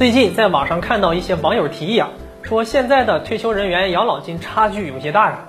[0.00, 2.08] 最近在网上看到一些网友提议啊，
[2.40, 5.40] 说现在的退休人员养老金差距有些大呀，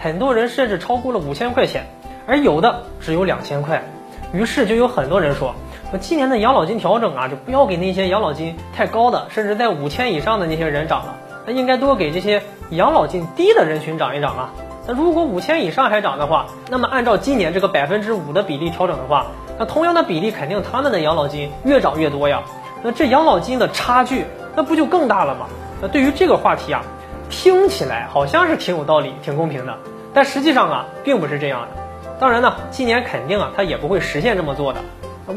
[0.00, 1.86] 很多人甚至超过了五千块钱，
[2.26, 3.84] 而有的只有两千块。
[4.32, 5.54] 于是就有很多人说，
[5.92, 11.14] 说今年的养老金调整啊，就不要给那些养老金太高的，甚至在五千以上的那些人涨了，
[11.46, 14.50] 那应该多给这些养老金低的人群涨一涨啊。
[14.88, 22.42] 那如果五千以上还涨的话，那么按照今年这个百分之五的比例调整的话，那同样的比例肯定他们的养老金越涨越多呀。
[22.82, 24.24] 那这养老金的差距，
[24.56, 25.46] 那不就更大了吗？
[25.82, 26.82] 那对于这个话题啊，
[27.28, 29.76] 听起来好像是挺有道理、挺公平的，
[30.12, 31.68] 但实际上啊，并不是这样的。
[32.18, 34.80] 当然呢，今年肯定啊，它也不会实现这么做的。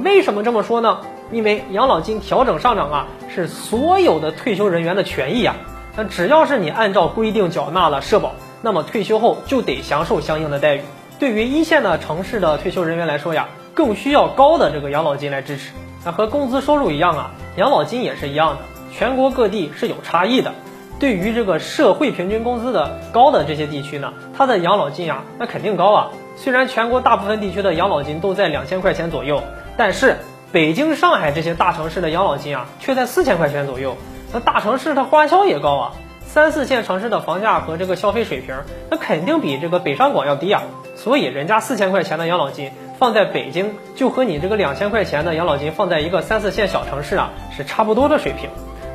[0.04, 1.00] 为什么这么说呢？
[1.32, 5.56] 因为养老金调整上涨啊，是所有的退休人员的权益啊。
[5.96, 10.82] 那只要是你按照规定缴纳了社保，那么退休后就得享受相应的待遇。
[11.20, 15.72] 对于一线的城市的退休人员来说呀，更需要高的这个养老金来支持。
[16.06, 18.60] 那和工资收入一样啊，养老金也是一样的，
[18.92, 20.52] 全国各地是有差异的。
[21.00, 26.12] 对于这个社会平均工资的高的这些地区呢，它的养老金啊，那肯定高啊。
[26.36, 29.42] 虽然全国大部分地区的养老金都在两千块钱左右，
[29.76, 30.18] 但是
[30.52, 33.96] 北京、上海这些大城市的养老金啊，却在四千块钱左右。
[34.32, 35.92] 那大城市它花销也高啊，
[36.26, 38.56] 三四线城市的房价和这个消费水平，
[38.90, 40.64] 那肯定比这个北上广要低啊。
[40.96, 42.72] 所以人家四千块钱的养老金。
[43.04, 48.50] 放在北京，就和你这个两千块钱的养老金放在一个三四线小城市啊，是差不多的水平。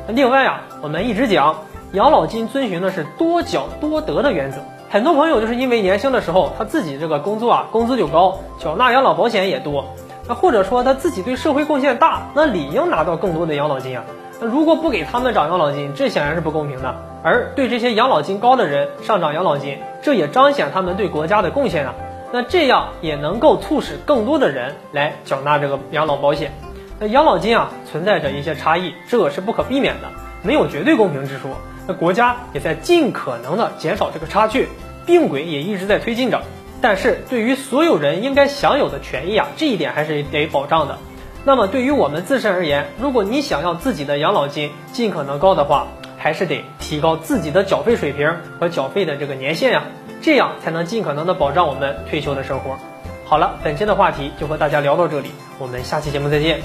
[0.07, 1.57] 另外啊，我们一直讲
[1.91, 4.61] 养老金遵循的是多缴多得的原则。
[4.89, 9.85] 很多朋友就是因为年轻的时候他自己这个工作啊，工资就高，缴纳养老保险也多，
[10.27, 14.03] 那或者说他自己对社会贡献大，那理应拿到更多的养老金啊。
[14.41, 16.95] 那如果不给他们涨养老金，这显然是不公平的。
[17.21, 21.93] 而对这些养老金高的人上涨养老金，这也彰显他们对国家的贡献啊。
[22.31, 26.51] 那这样也能够促使更多的人来缴纳这个养老保险。
[26.99, 30.09] 那养老金啊存在着一些差异，这是不可避免的，
[30.43, 31.57] 没有绝对公平之说。
[31.87, 34.67] 那国家也在尽可能的减少这个差距，
[35.05, 36.43] 并轨也一直在推进着。
[36.81, 40.97] 但是对于所有人应该享有的权益啊，这一点还是得保障的。
[41.45, 45.87] 那么对于我们自身而言，如果你想要自己的养老金尽可能高的话，
[46.17, 49.83] 还是得提高自己的缴费水平和缴费的这个年限呀。
[50.29, 52.77] 这样才能尽可能的保障我们退休的生活。
[53.25, 56.61] 好了，本期的话题就和大家聊到这里，我们下期节目再见。